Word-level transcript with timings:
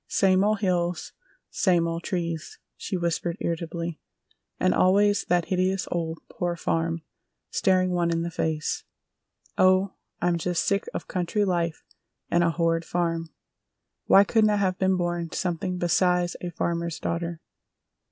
"Same 0.07 0.43
old 0.43 0.61
hills! 0.61 1.13
Same 1.51 1.87
old 1.87 2.01
trees!" 2.01 2.57
she 2.75 2.97
whispered 2.97 3.37
irritably. 3.39 3.99
"And 4.59 4.73
always 4.73 5.25
that 5.25 5.49
hideous 5.49 5.87
old 5.91 6.17
Poor 6.27 6.55
Farm 6.55 7.03
staring 7.51 7.91
one 7.91 8.09
in 8.09 8.23
the 8.23 8.31
face! 8.31 8.83
Oh, 9.59 9.93
I'm 10.19 10.39
just 10.39 10.65
sick 10.65 10.89
of 10.95 11.07
country 11.07 11.45
life 11.45 11.83
and 12.31 12.43
a 12.43 12.49
horrid 12.49 12.83
farm! 12.83 13.29
Why 14.07 14.23
couldn't 14.23 14.49
I 14.49 14.55
have 14.55 14.79
been 14.79 14.97
born 14.97 15.31
something 15.33 15.77
besides 15.77 16.35
a 16.41 16.49
farmer's 16.49 16.97
daughter?" 16.97 17.39